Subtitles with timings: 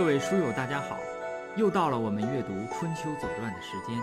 [0.00, 0.96] 各位书友，大家好！
[1.58, 4.00] 又到了我们阅读《春秋左传》的时间，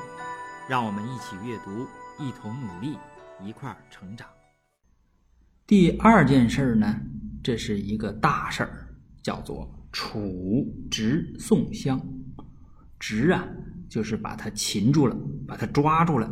[0.70, 1.88] 让我们一起阅读，
[2.24, 2.96] 一同努力，
[3.44, 4.28] 一块儿成长。
[5.66, 7.02] 第二件事呢，
[7.44, 8.88] 这是一个大事儿，
[9.24, 12.00] 叫做楚直宋襄。
[13.00, 13.44] 直啊，
[13.90, 16.32] 就是把他擒住了，把他抓住了。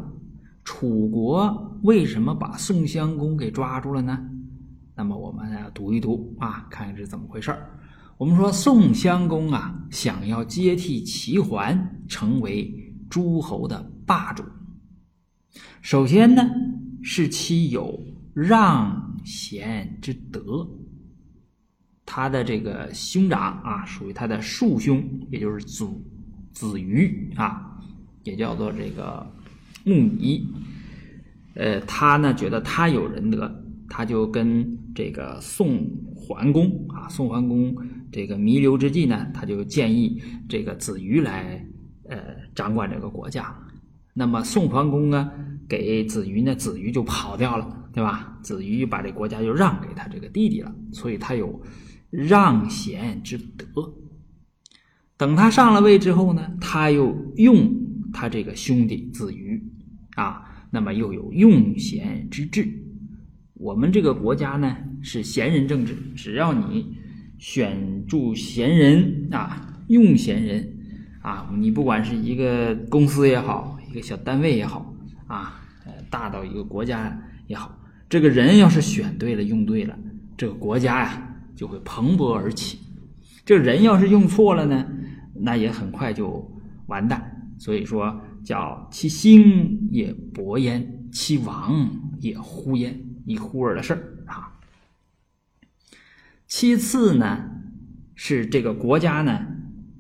[0.63, 4.30] 楚国为什么把宋襄公给抓住了呢？
[4.94, 7.67] 那么我们要读一读啊，看看是怎么回事儿。
[8.17, 12.73] 我们说宋襄公啊，想要接替齐桓，成为
[13.09, 14.41] 诸侯的霸主。
[15.81, 16.41] 首先呢，
[17.03, 17.99] 是其有
[18.33, 20.65] 让贤之德。
[22.05, 25.85] 他的这个兄长啊，属于他的庶兄，也就是子
[26.53, 27.77] 子瑜啊，
[28.23, 29.29] 也叫做这个
[29.83, 30.41] 穆仪。
[31.55, 33.64] 呃，他呢觉得他有仁德，
[33.97, 37.73] 他就跟这个宋桓公啊，宋桓公。
[38.11, 41.65] 这个弥留之际呢，他就建议这个子瑜来
[42.09, 42.17] 呃
[42.53, 43.57] 掌管这个国家。
[44.13, 45.31] 那么宋桓公呢
[45.69, 48.38] 给子瑜呢，子瑜就跑掉了，对吧？
[48.41, 51.61] 子瑜把这国家就让给他这个弟弟了，所以他有
[52.09, 53.66] 让贤之德。
[55.16, 57.73] 等他上了位之后呢，他又用
[58.11, 59.63] 他这个兄弟子瑜
[60.16, 62.67] 啊，那么又有用贤之志。
[63.56, 66.95] 我们这个国家呢是贤人政治，只要你。
[67.38, 70.66] 选住贤人啊，用贤人
[71.22, 74.95] 啊，你不管是一个公司也好，一个小单位也好
[75.28, 80.00] 啊，呃，大到一个国家也好，这个人要是选对了、用对了，
[80.38, 82.80] 这个国家呀就会蓬勃而起。
[83.44, 84.88] 这人要是用错了呢，
[85.34, 86.50] 那也很快就
[86.88, 87.50] 完蛋。
[87.59, 91.90] 所以说，叫其兴也勃焉，其亡
[92.22, 94.52] 也忽焉，一忽儿的事儿啊。
[96.47, 97.44] 其次呢，
[98.16, 99.46] 是这个国家呢，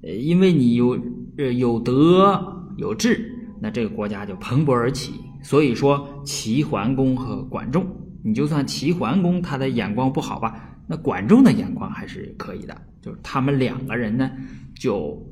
[0.03, 0.97] 呃，因为你有
[1.37, 5.13] 呃有德有智，那这个国家就蓬勃而起。
[5.41, 7.85] 所以说，齐桓公和管仲，
[8.23, 12.75] 你就算齐桓公他的眼光不好吧，那管仲的眼光还是可以的。
[12.99, 14.31] 就是他们两个人呢，
[14.73, 15.23] 就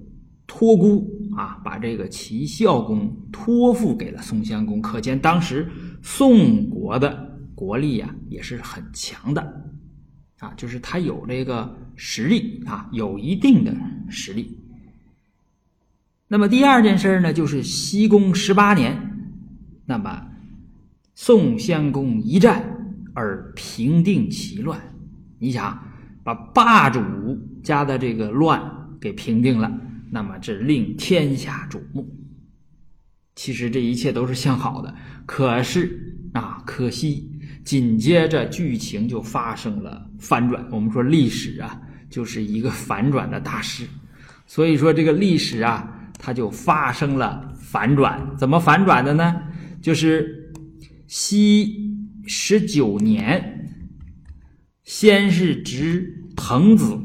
[0.45, 4.79] 托孤啊，把这个齐孝公托付给了宋襄公。
[4.79, 5.67] 可见当时
[6.03, 9.71] 宋国的国力呀，也是很强的。
[10.39, 13.73] 啊，就是他有这个实力啊，有一定的
[14.09, 14.59] 实力。
[16.27, 18.99] 那么第二件事呢，就是西宫十八年，
[19.85, 20.27] 那么
[21.15, 22.61] 宋襄公一战
[23.13, 24.81] 而平定其乱。
[25.39, 25.81] 你想
[26.23, 26.99] 把霸主
[27.63, 29.79] 家的这个乱给平定了，
[30.11, 32.13] 那么这令天下瞩目。
[33.35, 34.93] 其实这一切都是向好的，
[35.25, 37.32] 可是啊，可惜。
[37.63, 40.65] 紧接着剧情就发生了反转。
[40.69, 43.85] 我们说历史啊，就是一个反转的大事，
[44.45, 48.21] 所以说这个历史啊，它就发生了反转。
[48.37, 49.41] 怎么反转的呢？
[49.81, 50.51] 就是
[51.07, 51.95] 西
[52.27, 53.69] 十九年，
[54.83, 56.99] 先是执滕子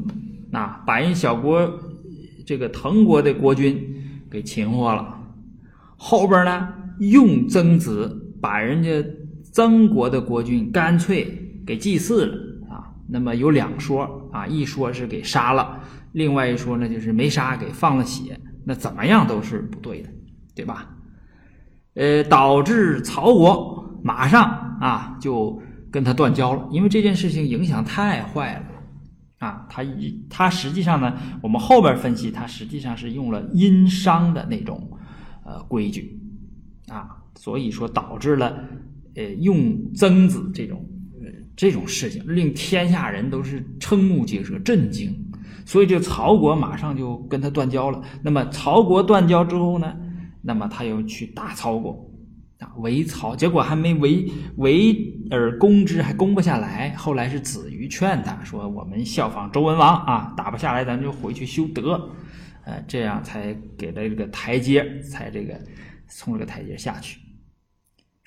[0.51, 1.79] 啊，把人小国
[2.45, 3.81] 这个滕国的国君
[4.29, 5.17] 给擒获了，
[5.95, 6.67] 后边呢
[6.99, 8.89] 用曾子把人家。
[9.51, 12.93] 曾国的国君干脆给祭祀了啊！
[13.07, 15.79] 那么有两说啊，一说是给杀了，
[16.11, 18.39] 另外一说呢就是没杀，给放了血。
[18.65, 20.09] 那怎么样都是不对的，
[20.55, 20.95] 对吧？
[21.95, 24.43] 呃，导致曹国马上
[24.79, 25.59] 啊就
[25.91, 28.65] 跟他断交了，因为这件事情影响太坏了
[29.47, 29.65] 啊！
[29.69, 34.91] 他一他实际上呢，我们后边分析，他实际上是用了殷商的那种
[35.43, 36.19] 呃规矩
[36.89, 38.55] 啊，所以说导致了。
[39.15, 40.85] 呃，用曾子这种
[41.21, 45.13] 呃这种事情，令天下人都是瞠目结舌、震惊，
[45.65, 48.01] 所以这曹国马上就跟他断交了。
[48.23, 49.95] 那么曹国断交之后呢，
[50.41, 52.09] 那么他又去打曹国
[52.59, 56.93] 啊，围曹，结果还没围围而攻之，还攻不下来。
[56.95, 62.09] 后来是子瑜劝他说：“我们效仿周文王啊，打不下来，咱就回去修德，
[62.65, 65.57] 呃，这样才给了这个台阶，才这个
[66.07, 67.19] 从这个台阶下去。”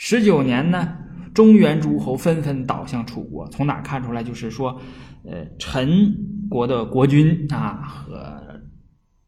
[0.04, 0.96] 十九年呢，
[1.32, 3.46] 中原诸侯纷纷倒向楚国。
[3.50, 4.20] 从哪看出来？
[4.20, 4.82] 就是说，
[5.22, 6.12] 呃，陈
[6.50, 8.60] 国的国君啊，和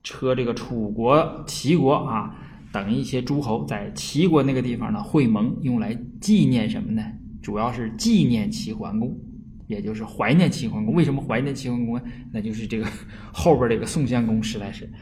[0.03, 2.35] 车这个楚国、齐国啊
[2.73, 7.05] 等一些诸侯，在齐国那个地方呢会盟，用来纪念什么呢？
[7.41, 9.17] 主要是纪念齐桓公，
[9.69, 10.93] 也就是怀念齐桓公。
[10.93, 12.03] 为什么怀念齐桓公呢？
[12.33, 12.87] 那就是这个
[13.33, 14.93] 后边这个宋襄公实在是，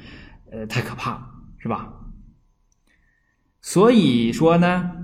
[0.50, 1.22] 呃，太可怕了，
[1.56, 1.94] 是吧？
[3.62, 4.98] 所以说呢。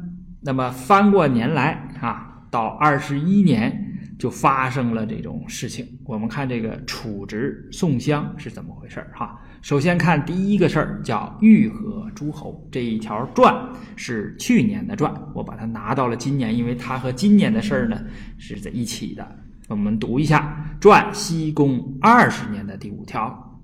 [0.49, 5.87] 那么翻过年来啊，到二十一年，就发生了这种事情。
[6.07, 9.39] 我们看这个处职宋襄是怎么回事儿哈。
[9.61, 13.55] 首先看第一个事儿，叫玉和诸侯这一条传
[13.95, 18.01] 是去年的传，我把它拿到了今年，因为它和今年的事儿呢
[18.39, 19.29] 是在一起的。
[19.69, 23.61] 我们读一下传西宫二十年的第五条：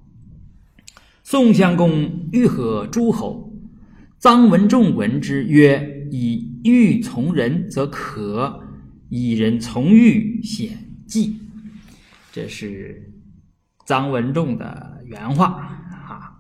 [1.23, 3.55] 宋襄公欲和诸侯，
[4.21, 8.61] 臧文仲闻之曰：“以欲从人，则可；
[9.09, 10.77] 以人从欲，显
[11.07, 11.37] 计。”
[12.33, 13.13] 这是
[13.87, 15.47] 臧文仲的原话
[16.09, 16.33] 啊。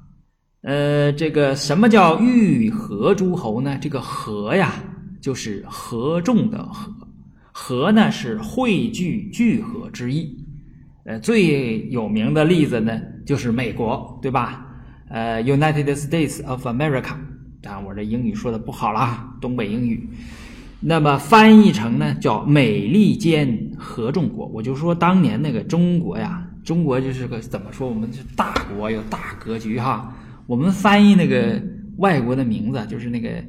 [0.62, 3.78] 呃，这个什么叫欲合诸侯呢？
[3.80, 4.72] 这个合呀，
[5.20, 6.92] 就是合众的合，
[7.52, 10.42] 合呢是汇聚聚合之意。
[11.04, 14.66] 呃，最有名的例子呢，就是美国，对吧？
[15.10, 17.14] 呃，United States of America。
[17.64, 20.06] 当然，我这英语说的不好啦，东北英语。
[20.86, 24.46] 那么翻译成呢，叫美利坚合众国。
[24.48, 27.88] 我就说当年那个中国呀，中国就是个怎么说？
[27.88, 30.14] 我们是大国，有大格局哈。
[30.46, 31.58] 我们翻译那个
[31.96, 33.42] 外国的名字，就是那个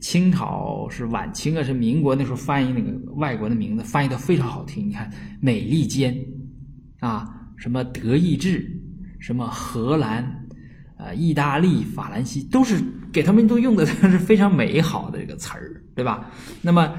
[0.00, 4.88] 清朝是晚清啊，是民国那时候翻译那个外国的名字，翻译的非常好听。
[4.88, 5.08] 你看，
[5.40, 6.12] 美利坚
[6.98, 7.24] 啊，
[7.56, 8.68] 什么德意志，
[9.20, 10.43] 什么荷兰，
[11.04, 16.30] 啊，意大利、法兰西，都是给他们都用的 是非常美好的这个词儿，对吧？
[16.62, 16.94] 那么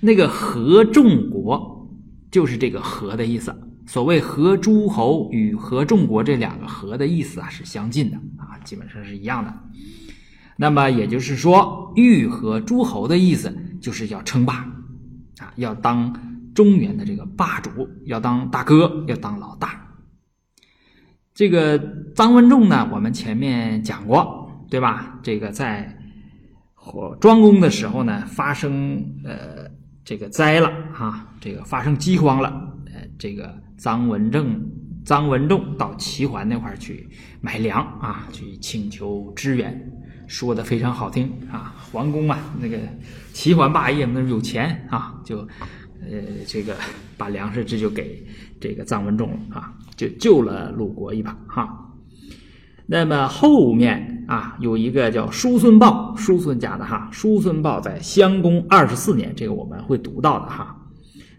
[0.00, 1.88] 那个合众国
[2.30, 3.54] 就是这个合的意思。
[3.86, 9.54] 所谓合诸侯与合众国这两个合的意思啊是相近的啊，基本上是一样的。
[10.56, 14.54] 那么也就是说，欲合诸侯的意思就是要称霸
[15.38, 16.12] 啊，要当
[16.52, 17.70] 中原的这个霸主，
[18.06, 19.85] 要当大哥，要当老大。
[21.36, 21.78] 这个
[22.14, 25.20] 臧文仲呢，我们前面讲过，对吧？
[25.22, 25.96] 这个在
[27.20, 29.70] 庄公的时候呢，发生呃
[30.02, 32.48] 这个灾了啊，这个发生饥荒了，
[32.86, 33.54] 呃这个。
[33.78, 34.58] 臧文正、
[35.04, 37.06] 臧文仲到齐桓那块儿去
[37.42, 39.92] 买粮啊，去请求支援，
[40.26, 41.74] 说的非常好听啊。
[41.92, 42.78] 桓公啊，那个
[43.34, 45.46] 齐桓霸业那有钱啊，就
[46.10, 46.74] 呃这个
[47.16, 48.24] 把粮食这就给
[48.60, 51.68] 这个臧文仲了啊，就救了鲁国一把哈。
[52.86, 60.72] 那么后面啊有一个叫叔孙豹，叔孙家的哈，叔孙豹在襄公二十四年，这个我们会读到的哈。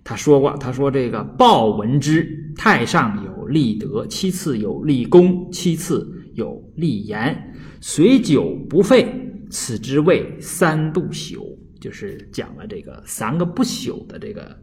[0.03, 9.05] 他说过：“他说这个鲍闻之，太上有立德，其次有立功，其次有立言，随久不废，
[9.49, 11.39] 此之谓三不朽。”
[11.79, 14.57] 就是讲了这个三个不朽的这个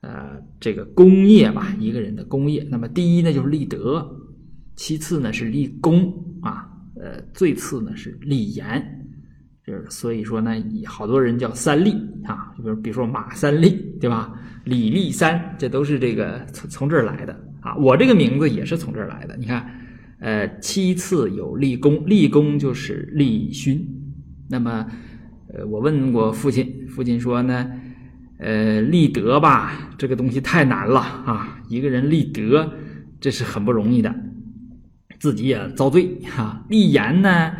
[0.00, 2.66] 呃这个功业吧，一个人的功业。
[2.70, 4.08] 那么第一呢就是立德，
[4.76, 6.12] 其次呢是立功
[6.42, 8.98] 啊，呃最次呢是立言。
[9.64, 10.50] 就是所以说呢，
[10.84, 11.92] 好多人叫三立
[12.24, 14.34] 啊，就比如比如说马三立，对吧？
[14.64, 17.76] 李立三，这都是这个从从这儿来的啊。
[17.76, 19.36] 我这个名字也是从这儿来的。
[19.36, 19.64] 你看，
[20.18, 23.86] 呃，七次有立功，立功就是立勋。
[24.48, 24.84] 那么，
[25.52, 27.70] 呃，我问过父亲，父亲说呢，
[28.38, 31.60] 呃，立德吧，这个东西太难了啊。
[31.68, 32.72] 一个人立德，
[33.20, 34.14] 这是很不容易的，
[35.18, 36.64] 自己也遭罪哈。
[36.68, 37.52] 立言呢，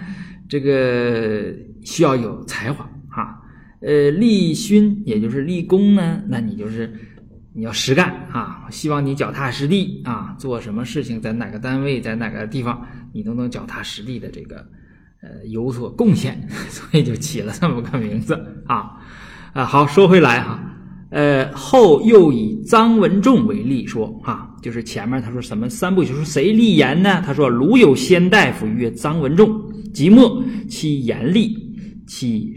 [0.48, 1.54] 这个。
[1.84, 3.42] 需要有才华哈，
[3.80, 6.88] 呃，立勋也就是立功呢，那你就是
[7.52, 14.64] 你要实干啊，希望你脚踏实地啊，做什么事情，在哪个单位，在哪个地方，你都能脚踏实地的这个
[15.22, 18.34] 呃有所贡献， 所以就起了这么个名字
[18.66, 18.90] 啊
[19.52, 20.60] 啊，好说回来哈，
[21.10, 27.22] 呃，后又以臧文仲为例说啊，就是前面他说什么三部，就是谁立言呢？
[27.24, 29.50] 他说鲁有先大夫曰臧文仲，
[29.94, 31.60] 即墨其言立。
[32.04, 32.52] 其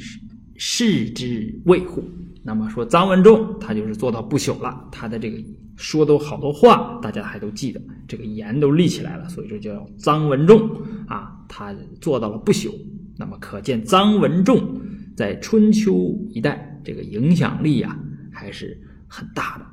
[0.57, 2.03] 视之卫护，
[2.43, 5.37] 那么说臧文仲他就是做到不朽了，他的这个
[5.75, 10.69] 说的好多话，大家还都记得，这个言都立起来了，所以说叫臧文仲
[11.07, 12.71] 啊，他做到了不朽。
[13.17, 14.81] 那么可见臧文仲
[15.15, 17.97] 在春秋一代这个影响力啊
[18.31, 18.77] 还是
[19.07, 19.65] 很大的。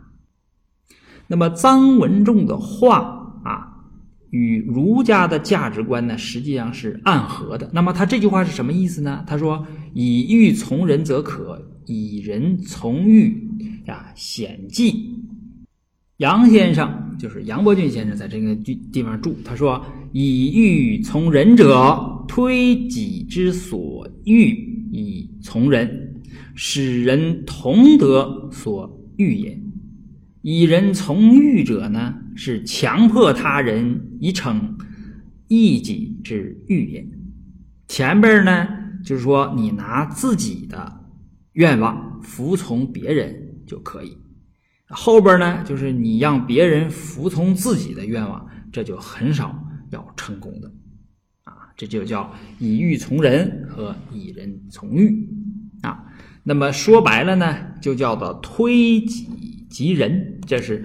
[1.27, 3.69] 那么臧文仲的话啊。
[4.31, 7.69] 与儒家的价值观呢，实际上是暗合的。
[7.71, 9.23] 那么他这句话是什么意思呢？
[9.27, 13.47] 他说：“以欲从人则可，以人从欲
[13.85, 15.22] 呀显计。”
[16.23, 24.53] 杨先生就是杨伯峻先生，在这个地地方住，他说：“以欲从人者，推己之所欲
[24.93, 26.23] 以从人，
[26.55, 29.61] 使人同德所欲也。
[30.43, 34.79] 以人从欲者呢？”是强迫他人以逞
[35.49, 37.07] 一己之欲也。
[37.89, 38.67] 前边呢，
[39.05, 41.01] 就是说你拿自己的
[41.55, 43.35] 愿望服从别人
[43.67, 44.17] 就可以
[44.95, 49.59] 后边呢，就是你让别人服从自己的愿望，这就很少
[49.91, 50.71] 要成功的，
[51.45, 55.27] 啊，这就叫以欲从人和以人从欲，
[55.81, 56.05] 啊，
[56.45, 60.85] 那么说白了呢，就叫做推己及人，这是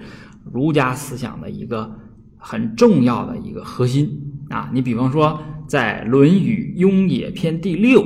[0.50, 1.94] 儒家思想的一个
[2.38, 4.10] 很重要的一个核心
[4.48, 4.70] 啊。
[4.72, 8.02] 你比方说，在《论语·雍也篇》第六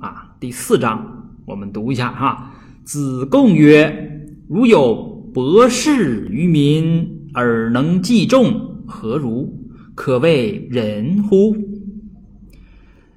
[0.00, 2.52] 啊第四章，我们读一下哈。
[2.82, 9.52] 子贡曰：“如有。”博士于民而能济众，何如？
[9.96, 11.56] 可谓仁乎？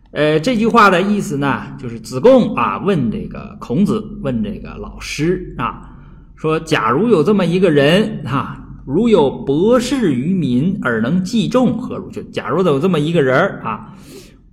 [0.10, 5.96] 呃，这句话的意思呢，就是子贡啊问这个孔子，问这个老师啊，
[6.36, 12.10] 说：假如有这么一个人哈，如有博士于民而能济众，何如？
[12.10, 13.94] 就假如有这么一个人啊，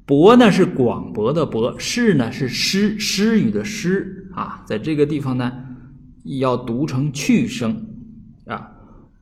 [0.04, 5.50] 博呢是广博的博，士呢是诗诗语的诗啊，在这个地方呢。
[6.24, 7.86] 要读成去声，
[8.46, 8.70] 啊，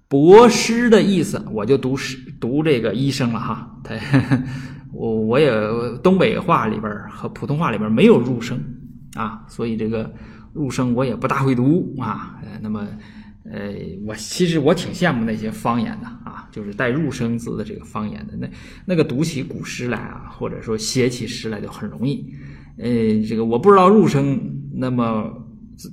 [0.09, 3.81] 博师的意思，我就读师读这个医生了哈。
[3.83, 3.95] 他，
[4.93, 5.51] 我我也
[6.03, 8.57] 东北话里边和普通话里边没有入声
[9.15, 10.09] 啊，所以这个
[10.53, 12.39] 入声我也不大会读啊。
[12.43, 12.87] 呃，那么，
[13.51, 13.75] 呃，
[14.07, 18.49] 我其实我挺羡慕那些方言的啊，就是带入声字的这个方言的，那
[18.87, 22.33] 那个读起古诗来啊，或者说写起诗来就很容易。
[22.79, 22.87] 呃，
[23.29, 24.39] 这个我不知道入声，
[24.73, 25.42] 那么。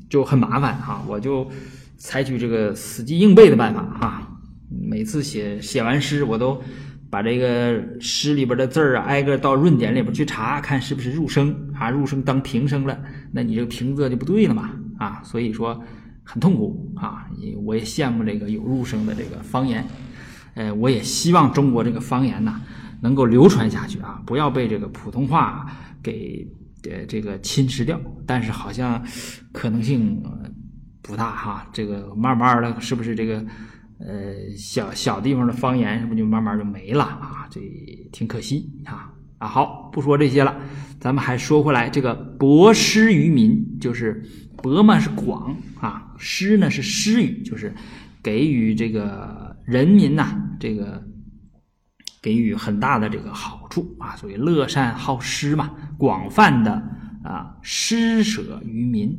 [0.10, 1.50] 就很麻烦哈，我就
[1.98, 4.38] 采取这个死记硬背的办法哈。
[4.70, 6.62] 每次写写完诗，我都
[7.10, 13.00] 把这个诗里边的字儿啊，挨个到润点里边去查看是不是入声啊，入声当平声了，
[13.32, 15.22] 那你这个平仄就不对了嘛啊。
[15.24, 15.82] 所以说
[16.24, 17.28] 很痛苦啊。
[17.64, 19.84] 我也羡慕这个有入声的这个方言，
[20.54, 22.62] 呃，我也希望中国这个方言呐
[23.02, 25.66] 能够流传下去啊，不要被这个普通话
[26.04, 26.48] 给。
[26.90, 29.04] 呃，这个侵蚀掉，但是好像
[29.52, 30.22] 可能性
[31.02, 31.70] 不大哈。
[31.72, 33.46] 这个慢慢的，是不是这个
[34.00, 37.48] 呃小小地方的方言，是不是就慢慢就没了啊？
[37.50, 37.62] 这
[38.12, 39.48] 挺可惜啊啊！
[39.48, 40.60] 好，不说这些了，
[41.00, 44.22] 咱们还说回来，这个博施于民，就是
[44.58, 47.74] 博嘛是广啊，施呢是施予，就是
[48.24, 51.04] 给予这个人民呐，这个。
[52.22, 56.84] 给予很大的这个好处啊，所以乐善好施嘛，广泛的
[57.24, 59.18] 啊施舍于民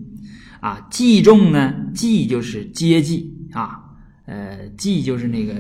[0.60, 3.80] 啊，济众呢，济就是接济啊，
[4.26, 5.54] 呃，济就是那个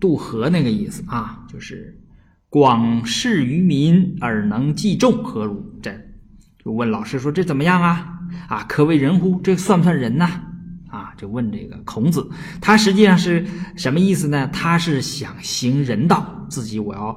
[0.00, 2.00] 渡河那个意思啊，就是
[2.48, 5.78] 广施于民而能济众，何如？
[5.82, 5.92] 这
[6.64, 8.18] 就问老师说这怎么样啊？
[8.48, 9.40] 啊，可谓人乎？
[9.42, 10.24] 这算不算人呐？
[10.24, 10.51] 啊，
[11.16, 12.28] 就问这个孔子，
[12.60, 14.48] 他实际上是什么意思呢？
[14.52, 17.16] 他是想行人道，自己我要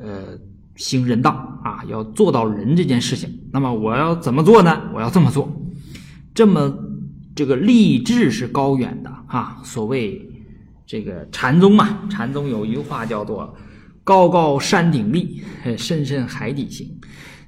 [0.00, 0.38] 呃
[0.76, 1.30] 行人道
[1.62, 3.30] 啊，要做到人这件事情。
[3.52, 4.90] 那么我要怎么做呢？
[4.94, 5.50] 我要这么做，
[6.34, 6.76] 这么
[7.34, 9.60] 这个立志是高远的啊。
[9.62, 10.20] 所谓
[10.86, 13.56] 这个禅宗嘛，禅宗有一句话叫做
[14.04, 15.42] “高高山顶立，
[15.78, 16.88] 深深海底行”。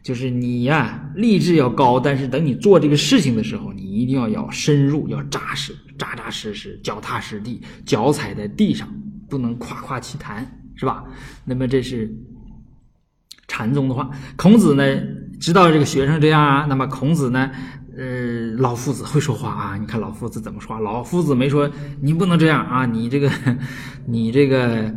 [0.07, 8.89] 就是你呀，立志要高，但是等你做这个事情的时候，你一定要要深入，要扎实，扎扎实实，脚踏实地，脚踩在地上，
[9.29, 10.47] 不能夸夸其谈，
[10.77, 11.03] 是吧？
[11.45, 12.09] 那么这是
[13.49, 14.09] 禅宗的话。
[14.37, 14.85] 孔子呢，
[15.41, 17.51] 知道这个学生这样啊，那么孔子呢，
[17.99, 19.77] 呃，老夫子会说话啊。
[19.77, 20.79] 你看老夫子怎么说？
[20.79, 21.69] 老夫子没说
[22.01, 23.29] 你不能这样啊，你这个，
[24.07, 24.95] 你这个，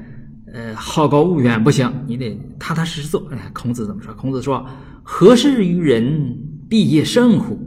[0.53, 3.27] 呃，好高骛远不行，你得踏踏实实做。
[3.31, 4.13] 哎，孔子怎么说？
[4.13, 4.63] 孔子说。
[5.11, 6.37] 何事于人，
[6.69, 7.59] 必也圣乎？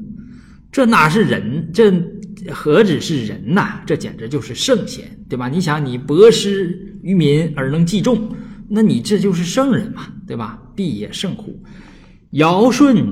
[0.71, 1.69] 这哪是人？
[1.75, 1.93] 这
[2.53, 3.83] 何止是人呐？
[3.85, 5.49] 这简直就是圣贤，对吧？
[5.49, 8.29] 你想，你博施于民而能济众，
[8.69, 10.63] 那你这就是圣人嘛，对吧？
[10.77, 11.61] 必也圣乎？
[12.31, 13.05] 尧舜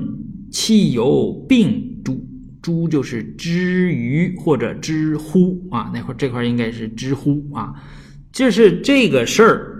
[0.49, 2.25] 其有病诸？
[2.61, 5.91] 诸就是知于或者知乎啊？
[5.93, 7.73] 那块这块应该是知乎啊？
[8.31, 9.75] 就是这个事儿，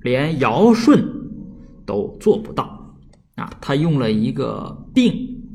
[0.00, 1.04] 连尧舜
[1.84, 2.79] 都做不到。
[3.40, 5.12] 啊，他用了一个病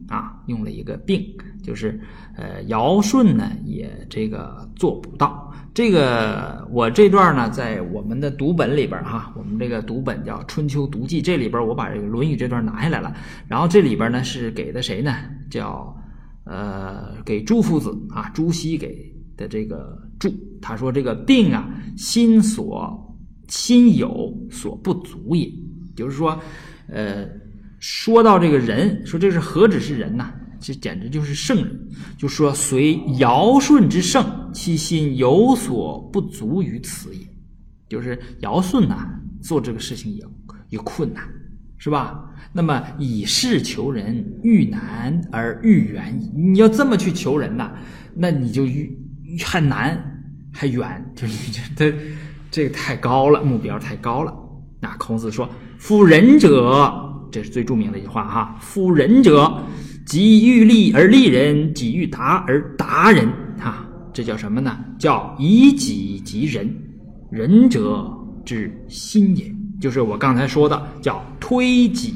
[0.08, 1.24] 啊，用了一个病，
[1.64, 2.00] 就是
[2.36, 5.54] 呃，尧舜呢也这个做不到。
[5.72, 13.14] 这个我这段呢，在我们的读本里边哈，我们这个读本叫《春秋读记》，这里边我把这个《论语》这段拿下来了。
[13.48, 15.14] 然后这里边呢是给的谁呢？
[15.52, 15.96] 叫
[16.46, 20.34] 呃，给朱夫子啊，朱熹给的这个注。
[20.62, 23.16] 他说这个病啊，心所
[23.50, 25.52] 心有所不足也，
[25.96, 26.40] 就是说
[26.88, 27.28] 呃。
[27.80, 30.34] 说到这个人，说这是何止是人呐？
[30.60, 31.88] 这简直就是圣人。
[32.18, 37.22] 就说随尧舜之盛，其心有所不足于此也。
[37.88, 39.08] 就是尧舜呐，
[39.42, 40.24] 做这个事情也
[40.70, 41.24] 也困难，
[41.78, 42.20] 是吧？
[42.52, 46.32] 那么以事求人，遇难而遇远矣。
[46.36, 47.72] 你要这么去求人呐，
[48.16, 48.98] 那你就遇
[49.46, 50.02] 很难
[50.52, 51.98] 还远，就你这这
[52.50, 54.34] 这个太高了，目标太高了。
[54.80, 58.56] 那孔子说：“夫仁者，这是最著名的一句话哈。
[58.62, 59.62] 夫仁者，
[60.06, 63.28] 己欲立而立人，己欲达而达人。
[63.60, 64.80] 哈，这叫什么呢？
[64.98, 66.74] 叫以己及人。
[67.30, 68.10] 仁者
[68.46, 72.14] 之心也，就是我刚才说的，叫推己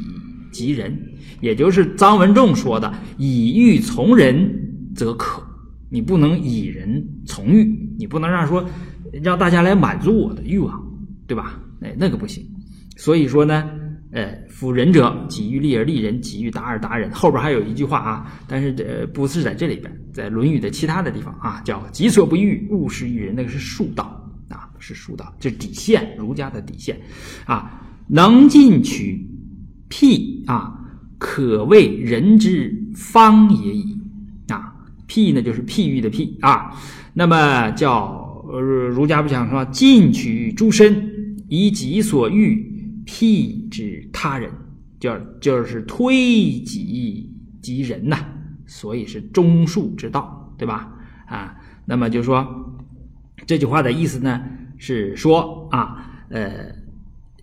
[0.53, 0.97] 及人，
[1.41, 4.49] 也就是臧文仲说的‘以欲从人
[4.95, 5.43] 则可’。
[5.91, 8.63] 你不能以人从欲，你不能让说
[9.21, 10.81] 让大家来满足我的欲望，
[11.27, 11.59] 对吧？
[11.81, 12.41] 哎，那个不行。
[12.95, 13.69] 所以说呢，
[14.11, 17.11] 呃，夫仁者，己欲立而立人，己欲达而达人。
[17.11, 24.05] 后边还有一句话啊，但是这不是在这里边，在《论语》的其他的地方啊，叫“己所不欲，勿施于人”，那个是术道
[24.49, 26.99] 啊，是术道，这底线，儒家的底线
[27.45, 27.79] 啊。
[28.07, 29.23] 能进取
[29.89, 30.73] 辟啊，
[31.19, 33.95] 可谓人之方也已
[34.47, 34.73] 啊。
[35.05, 36.75] 辟呢，就是譬喻的譬啊。
[37.13, 42.78] 那么叫呃，儒家不讲说，进取诸身，以己所欲
[43.09, 44.51] 辟之他人，
[44.99, 46.13] 就就是推
[46.61, 47.27] 己
[47.59, 48.23] 及人呐。
[48.67, 50.93] 所以是中恕之道，对吧？
[51.25, 52.45] 啊，那么就说
[53.47, 54.39] 这句话的意思呢，
[54.77, 56.71] 是说啊，呃，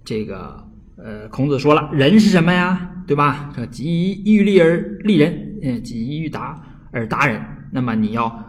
[0.05, 0.65] 这个
[0.97, 2.93] 呃，孔子说了，人是什么呀？
[3.09, 3.53] 对吧？
[3.57, 7.45] 这己欲立而立人，嗯，己欲达而达人。
[7.73, 8.45] 那么你要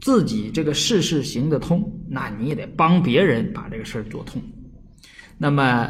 [0.00, 4.42] 自己这个事事行得通，那你也得帮别人把这个事儿做通。
[5.36, 5.88] 那么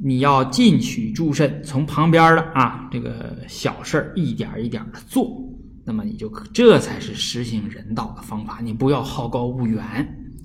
[0.00, 5.42] 你要进取诸身，从旁边的啊这个小事儿一点一点的做，
[5.84, 8.60] 那么你就这才是实行人道的方法。
[8.62, 9.82] 你不要好高骛远。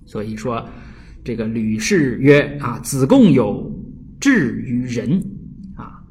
[0.05, 0.67] 所以说，
[1.23, 3.71] 这个吕氏曰啊，子贡有
[4.19, 5.23] 志于仁
[5.75, 6.01] 啊，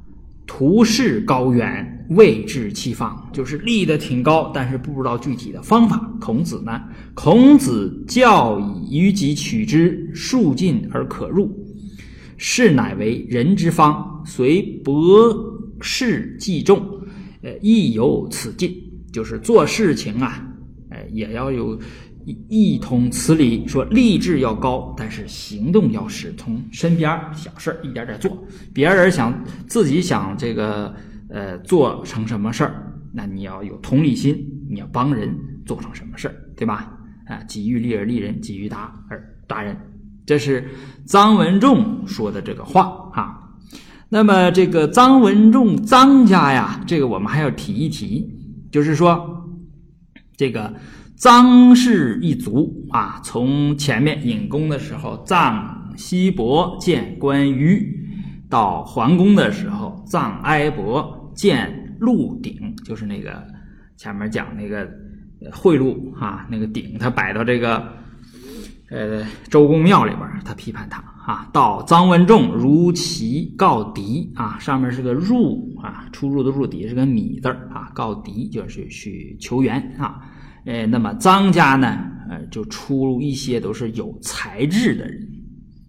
[0.47, 1.89] 图事高远。
[2.11, 5.97] 未知其方，就是立得挺高，但是不知道具体的方法。
[6.21, 6.79] 孔子呢？
[7.15, 11.51] 孔子教以于己取之，数尽而可入，
[12.37, 14.23] 是乃为人之方。
[14.25, 15.35] 随博
[15.81, 16.85] 士计重，
[17.43, 18.75] 呃，亦有此尽。
[19.13, 20.47] 就是做事情啊，
[20.91, 21.79] 哎，也要有
[22.49, 23.67] 一通此理。
[23.67, 28.43] 说立志要高，但是行动要实从身边小事一点点做。
[28.73, 30.95] 别人想自己想这个。
[31.35, 34.37] 呃，做成什么事儿，那你要有同理心，
[34.69, 36.93] 你要帮人做成什么事儿，对吧？
[37.27, 39.75] 啊，己欲立而立人，己欲达而达人，
[40.33, 40.67] 这是
[41.07, 43.39] 臧文仲说的这个话啊。
[44.09, 48.27] 那么这个臧文仲，臧家呀，这个我们还要提一提，
[48.71, 49.45] 就是说
[50.35, 50.73] 这个
[51.19, 55.63] 臧氏一族啊，从前面引弓的时候，臧
[55.99, 58.09] 西伯见关羽，
[58.49, 61.19] 到桓公的时候，臧哀伯。
[61.35, 63.43] 见鹿鼎，就是那个
[63.97, 64.87] 前面讲那个
[65.51, 67.91] 贿赂啊，那个鼎他摆到这个
[68.93, 71.49] 呃周公庙里边，他批判他啊。
[71.53, 80.21] 到臧文仲如其告敌啊，上面是个入啊，出入的入，底下是个米字啊，告敌就是去求援啊。
[80.67, 85.29] 呃，那么臧家呢，呃，就出入一些都是有才智的人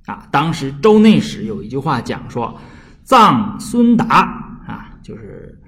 [0.05, 0.27] 啊。
[0.31, 2.57] 当时周内史有一句话讲说，
[3.05, 4.05] 臧孙达
[4.65, 4.89] 啊。
[5.03, 5.59] 就是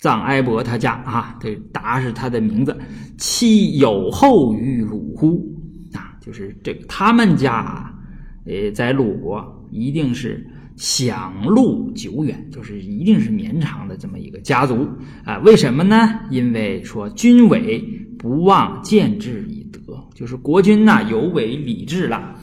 [0.00, 2.74] 臧哀伯他家啊，这达是他的名字。
[3.18, 5.44] 其有后于鲁乎？
[6.28, 7.90] 就是这个他们家，
[8.44, 14.86] 呃，在鲁国一定是享禄久远，就是一定是绵长的这么一个家族
[15.24, 15.38] 啊。
[15.38, 16.20] 为什么呢？
[16.30, 17.82] 因为说君委
[18.18, 22.38] 不忘见智以德，就是国君呐有违礼制了，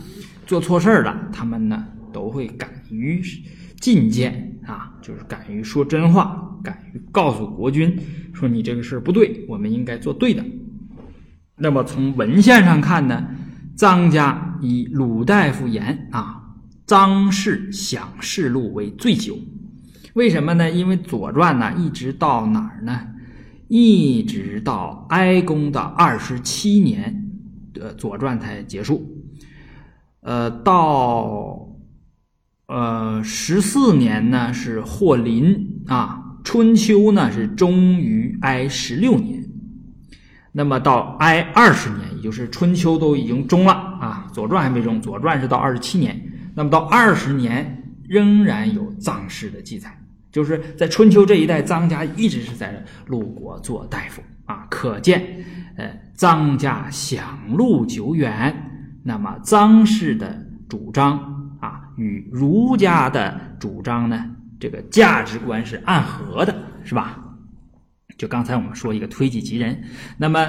[0.48, 3.21] 做错事儿了，他们呢都会敢于
[3.80, 4.52] 进谏。
[4.65, 7.95] 啊，就是敢于说真话，敢于告诉国君
[8.34, 10.43] 说你这个事儿不对，我们应该做对的。
[11.56, 13.28] 那么从文献上看呢，
[13.78, 16.42] 臧家以鲁大夫言啊，
[16.88, 19.38] 臧氏享世禄为最久。
[20.14, 20.72] 为什么呢？
[20.72, 23.08] 因为《左传》呢一直到哪儿呢？
[23.68, 27.32] 一直到哀公的二十七年
[27.74, 29.06] 的《左传》才结束。
[30.22, 31.70] 呃，到。
[32.68, 39.44] 呃，十四年呢是霍林啊，春秋呢是终于哀十六年，
[40.58, 46.18] 那么到哀二十年，也就是春秋都已经终了啊，左传还没终，左传是到二十七年，
[46.56, 49.94] 那么到二十年仍然有臧氏的记载，
[50.32, 55.22] 就是在春秋这一代，臧家一直是在鲁国做大夫啊，可见
[55.76, 58.56] 呃臧家享禄久远，
[59.04, 61.20] 那么臧氏的主张
[61.60, 61.82] 啊。
[61.98, 64.26] 与儒家的主张呢，
[64.58, 67.20] 这个价值观是暗合的，是吧？
[68.17, 69.84] 就刚才我们说一个推己及人，
[70.17, 70.39] 那么，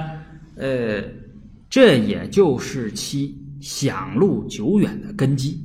[0.57, 1.02] 呃，
[1.68, 5.62] 这也就是其享路久远的根基。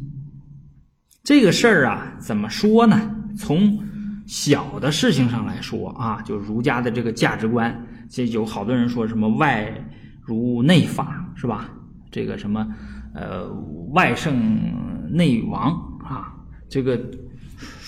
[1.23, 3.15] 这个事儿啊，怎么说呢？
[3.37, 3.79] 从
[4.25, 9.71] 小的事情上来说啊，就儒家的这个价值观，这有好多人说什么外
[10.21, 11.69] 儒内法是吧？
[12.09, 12.67] 这个什么
[13.13, 13.47] 呃
[13.93, 14.35] 外圣
[15.09, 15.71] 内王
[16.03, 16.33] 啊，
[16.67, 16.99] 这个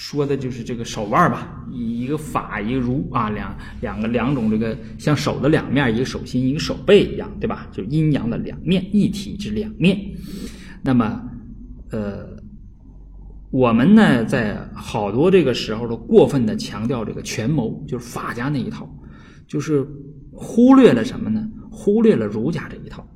[0.04, 7.70] 说的就是这个手腕吧，一一个法一个儒啊，两两个两种这个像手的两面，一个手心一个手背一样，对吧？
[7.72, 9.98] 就阴阳的两面，一体之两面。
[10.82, 11.24] 那么
[11.92, 12.34] 呃。
[13.50, 18.92] 我们呢，在好多这个时候都过分的强调这个权谋，就是法家那一套，
[19.48, 19.88] 就是
[20.32, 21.48] 忽略了什么呢？
[21.72, 23.08] 忽略了儒家这一套。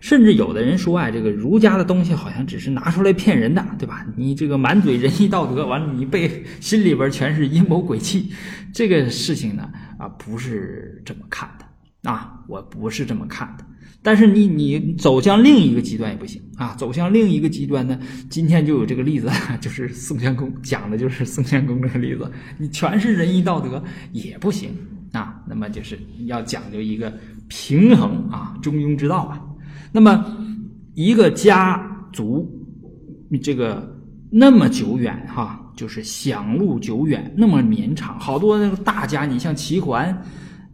[0.00, 4.06] 甚至有的人说啊，这个儒家的东西好像只是拿出来骗人的，对吧？
[4.16, 8.32] 你这个满嘴仁义道德，完了你背心里边全是阴谋诡计，
[8.72, 13.64] 这个事情呢，啊，不是这么看的啊，我不是这么看的。
[14.04, 16.74] 但是你你走向另一个极端也不行啊！
[16.76, 17.96] 走向另一个极端呢？
[18.28, 19.30] 今天就有这个例子，
[19.60, 22.28] 就是宋襄公讲的就是宋襄公这个例子。
[22.58, 23.80] 你全是仁义道德
[24.10, 24.70] 也不行
[25.12, 25.40] 啊！
[25.46, 29.40] 那么就是要讲究一个平衡啊，中庸之道啊。
[29.92, 30.24] 那么
[30.94, 32.50] 一个家族，
[33.42, 33.96] 这个
[34.30, 40.22] 那么久远哈，就是享路久远，那么绵长，好多那个大家，你像齐桓。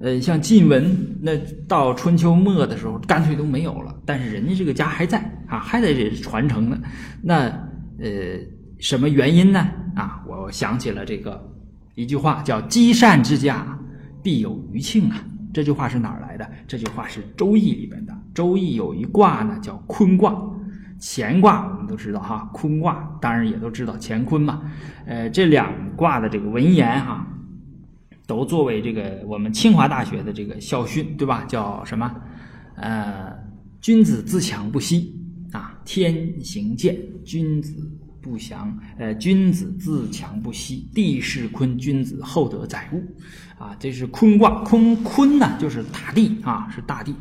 [0.01, 3.93] 呃，像晋文，那到春秋末的时候，干脆都没有了。
[4.07, 6.79] 但是人家这个家还在啊，还在这传承呢。
[7.21, 7.47] 那
[7.99, 8.39] 呃，
[8.79, 9.59] 什么原因呢？
[9.97, 11.53] 啊，我想起了这个
[11.97, 13.77] 一句话，叫“积善之家，
[14.23, 15.21] 必有余庆”啊。
[15.53, 16.49] 这句话是哪儿来的？
[16.69, 18.13] 这句话是《周易》里边的。
[18.39, 20.33] 《周易》有一卦呢，叫坤卦，
[21.01, 24.63] 乾卦我们都知道哈，坤卦当然也都知道乾坤嘛。
[25.07, 27.27] 呃，这两卦的这个文言哈。
[28.29, 31.45] 都作为这个我们清华大学的这个校训，对吧？
[31.49, 32.15] 叫什么？
[32.77, 33.37] 呃，
[33.81, 35.21] 君子自强不息
[35.51, 37.91] 啊，天行健，君子
[38.23, 38.79] 不祥。
[38.99, 43.03] 呃，君子自强不息，地势坤，君子厚德载物。
[43.59, 47.17] 啊，这是坤卦，坤坤呢就是大地啊，是大地。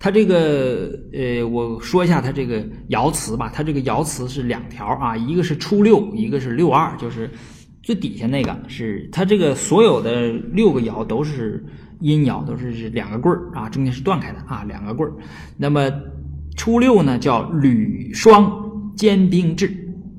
[0.00, 3.52] 它这个呃，我说一下它这个爻辞吧。
[3.54, 7.30] 它这个爻辞是两条啊，一个是初六，一个是六二，就是。
[7.82, 11.64] 最底下那个是它这个所有的六个爻都是
[12.00, 15.16] 阴爻，都是两个棍儿啊，中间是断开的啊，两个棍儿。
[15.56, 15.90] 那么
[16.58, 18.52] 初六呢叫履霜
[18.94, 19.74] 坚冰至，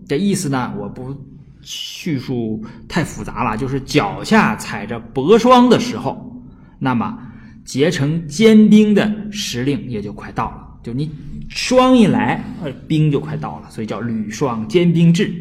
[0.07, 1.15] 这意思呢我不
[1.61, 6.43] 叙述太复杂了，就是脚下踩着薄霜的时候，
[6.79, 7.15] 那么
[7.63, 11.09] 结成坚冰的时令也就快到了，就你
[11.49, 15.33] 霜一来，呃，冰就快到了，所以叫履霜坚冰至。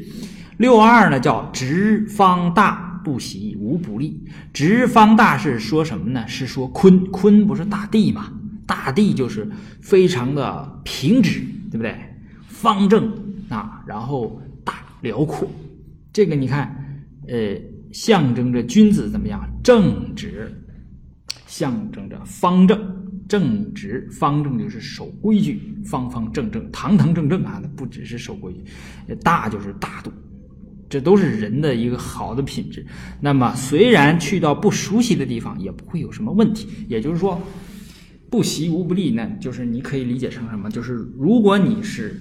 [0.58, 6.26] 六二呢叫直方大不喜无不利，直方大是说什么呢？
[6.28, 8.30] 是说坤坤不是大地嘛？
[8.66, 9.48] 大地就是
[9.80, 11.94] 非常的平直，对不对？
[12.46, 13.10] 方正
[13.48, 15.50] 啊，然后大辽阔，
[16.12, 17.56] 这个你看，呃，
[17.90, 19.42] 象征着君子怎么样？
[19.64, 20.52] 正直，
[21.50, 22.80] 象征着方正，
[23.28, 28.64] 正直方正就是守规矩，方方正正，堂堂正正啊，那不只是守规矩，
[29.16, 30.12] 大就是大度。
[30.88, 32.86] 这都是人的一个好的品质。
[33.20, 36.68] 那么，虽然去到不熟悉的地方，也不会有什么问题。
[36.88, 37.40] 也就是说，
[38.30, 39.10] 不习无不利。
[39.10, 40.70] 那就是你可以理解成什么？
[40.70, 42.20] 就是如果你是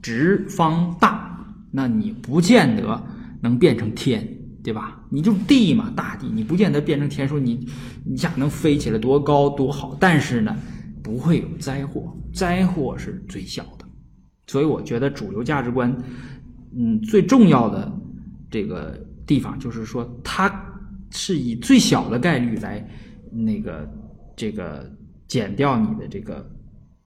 [0.00, 3.04] 直方大，那你不见得
[3.40, 4.37] 能变成天，
[4.68, 5.02] 对吧？
[5.08, 7.26] 你就地嘛，大地，你不见得变成天。
[7.26, 7.66] 说你
[8.04, 10.54] 你想能飞起来多高多好，但是呢，
[11.02, 13.86] 不会有灾祸，灾祸是最小的。
[14.46, 15.90] 所以，我觉得主流价值观，
[16.76, 17.90] 嗯，最重要的。
[18.50, 20.52] 这个地方就是说，它
[21.12, 22.86] 是以最小的概率来
[23.32, 23.90] 那个
[24.36, 24.86] 这个
[25.28, 26.46] 减掉你的这个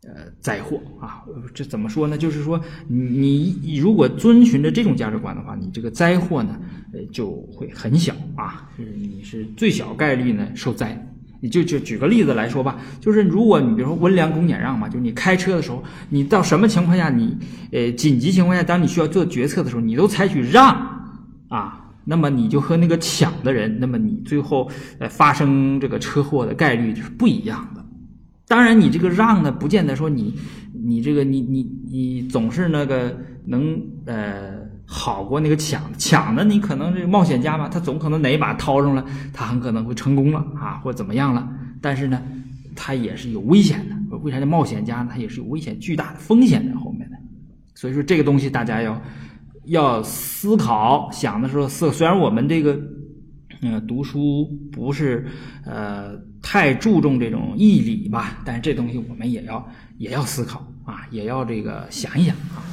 [0.05, 1.23] 呃灾祸啊。
[1.55, 2.17] 这怎么说呢？
[2.19, 6.59] 就是说，你你如果遵循着这种价值观的话，你这个灾祸呢，
[6.93, 11.09] 呃就会很小啊，就是你是最小概率呢受灾。
[11.41, 17.37] 你就就举个例子来说吧，就是如果你比如说温良恭俭让嘛，就你开车的时候，你到什么情况下，你
[17.73, 20.89] 呃紧急情况下，当你需要做决策的时候，你都采取让。
[21.49, 27.82] 啊，那么你就和那个抢的人，那么你最后呃发生这个车祸的概率就是不一样的。
[28.53, 30.35] 当然，你这个让呢，不见得说你
[30.85, 34.53] 你这个你你你总是那个能呃
[34.85, 41.49] 好过那个抢抢的，你可能这个冒险家嘛，他总可能哪一把掏上了，他很可能会成功了啊，或者怎么样了。
[41.81, 42.21] 但是呢，
[42.77, 44.19] 他也是有危险的。
[44.19, 45.09] 为啥叫冒险家呢？
[45.11, 47.17] 他也是有危险巨大的风险在后面的。
[47.75, 49.01] 所以说这个东西大家要。
[49.67, 52.77] 要思考想的时候，思虽然我们这个，
[53.63, 55.25] 嗯，读书不是
[55.65, 59.67] 呃太注重这种义理吧，但是这东西我们也要
[59.99, 61.07] 也要思考啊。
[61.11, 62.67] 也要这个想一想啊。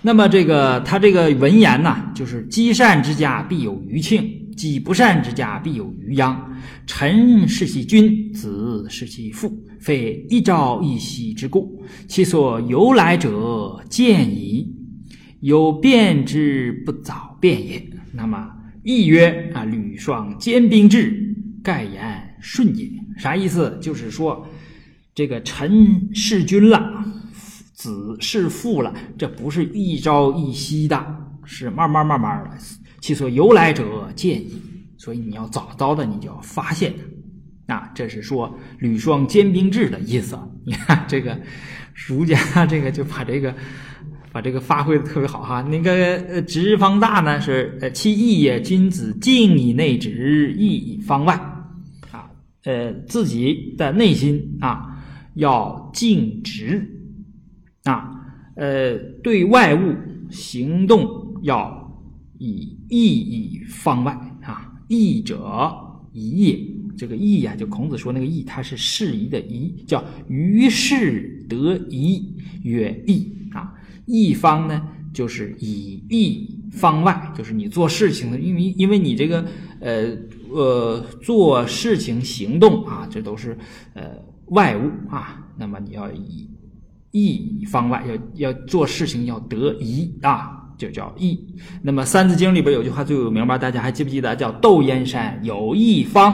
[0.00, 4.24] 那么这个他这个文言呢，就是积善之家必有余庆，
[4.56, 6.50] 积不善之家必有余殃。
[6.86, 14.74] 臣是其君，子是其父，非一朝一夕之故，其所由来者见矣。
[15.40, 17.84] 有变之不早变也。
[18.12, 18.48] 那么
[18.82, 22.88] 亦曰啊，吕双兼兵制，盖言顺也。
[23.18, 23.78] 啥意思？
[23.80, 24.46] 就是说
[25.14, 27.04] 这个臣弑君了。
[27.74, 31.04] 子弑父了，这不是一朝一夕的，
[31.44, 32.50] 是慢慢慢慢的。
[33.00, 34.62] 其所由来者见矣，
[34.96, 36.94] 所以你要早早的，你就要发现
[37.66, 37.74] 它。
[37.74, 40.38] 啊，这是说吕双兼兵制的意思。
[40.64, 41.36] 你看这个
[41.92, 43.52] 儒家这个就把这个
[44.32, 45.60] 把这个发挥的特别好哈。
[45.60, 51.34] 那个呃，直方大呢是呃，其义也，君子敬以内直，义以方外。
[52.10, 52.30] 啊，
[52.64, 56.88] 呃，自己的内心啊要敬直。
[57.84, 58.10] 啊，
[58.56, 59.94] 呃，对外物
[60.30, 62.02] 行动要
[62.38, 65.70] 以义以方外啊，义者
[66.12, 66.58] 宜也。
[66.96, 73.74] 这个义呀，就孔子说那个义，它是适宜的宜，叫于事得宜曰义啊。
[74.06, 79.44] 一方呢，就是以一方外，就是你做事情的，因为因为你这个
[79.80, 80.16] 呃
[80.50, 83.56] 呃做事情行动啊，这都是
[83.94, 84.10] 呃
[84.46, 86.48] 外物啊，那么你要以。
[87.14, 91.38] 一方外，要要做事情要得一啊，就叫义。
[91.82, 93.58] 那么《三字经》里边有句话最有名吧？
[93.58, 94.34] 大家还记不记得？
[94.34, 96.32] 叫“窦燕山有义方”，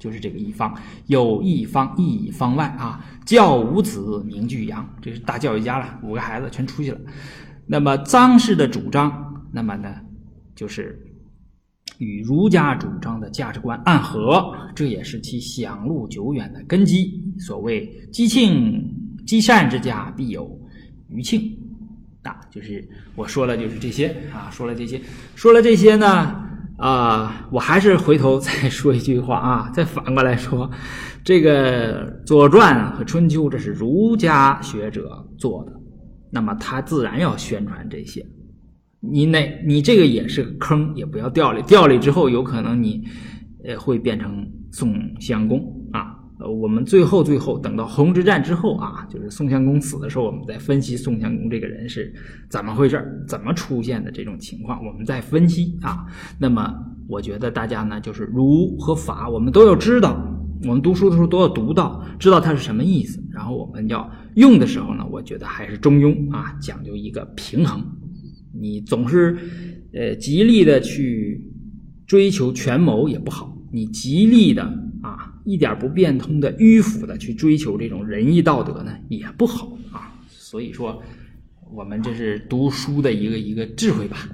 [0.00, 0.74] 就是这个一方，
[1.06, 3.06] 有一方，一方外啊。
[3.24, 6.98] 教五子名俱扬，这是大教育家了，五个孩子全出去了。
[7.66, 9.94] 那么臧氏的主张，那么呢，
[10.56, 11.00] 就是
[11.98, 17.22] 与儒家主张的价值观暗合，这也是其享禄久远的根基。
[17.38, 18.96] 所谓积庆。
[19.26, 20.58] 积善之家必有
[21.08, 21.56] 余庆，
[22.22, 25.00] 啊，就是我说了，就是这些啊，说了这些，
[25.36, 26.49] 说了这些呢，
[26.80, 30.70] 啊，我还是回头再 说一句话啊，再反过来说，
[31.22, 35.72] 这个《左传》和《春秋》，这是儒家学者做的，
[36.30, 38.24] 那么他自然要宣传这些，
[39.00, 43.02] 你那，你这个也是个坑，也不要掉里，掉里之后有可能你，
[43.64, 45.60] 呃，会变成宋襄公。
[46.40, 52.10] 呃，我们最后最后等到洪之战之后啊，就是宋襄公死的时候，我们再分析宋襄公这个人是
[52.48, 56.06] 怎么回事怎么出现的这种情况，我们再分析啊。
[56.38, 56.74] 那么
[57.06, 60.18] 我觉得大家呢，就是儒和法，我们都要知道，
[60.62, 63.22] 我们读书的时候都要读到，知道它是什么意思。
[63.30, 67.84] 然后我们要用的时候呢，我觉得还是中庸啊，讲究一个平衡。
[68.58, 69.36] 你总是
[69.92, 71.52] 呃极力的去
[72.06, 74.89] 追求权谋也不好，你极力的。
[75.50, 80.14] 一点不变通的迂腐的去追求这种仁义道德呢，也不好啊。
[80.28, 81.02] 所以说，
[81.74, 84.28] 我们这是读书的一个一个智慧吧。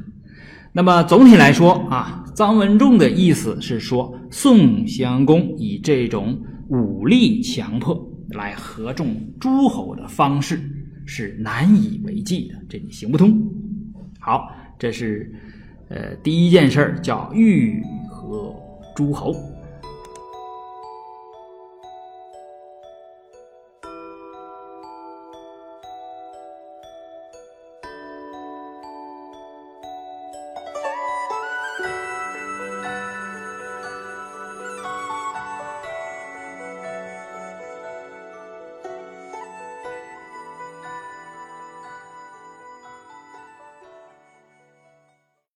[0.72, 7.98] 那么总体来说啊，臧文仲的意思是说，宋襄公以这种武力强迫
[8.28, 10.60] 来合众诸侯的方式
[11.06, 13.42] 是难以为继的，这你行不通。
[14.20, 15.32] 好，这是
[15.88, 18.54] 呃第一件事，叫欲和
[18.94, 19.34] 诸侯。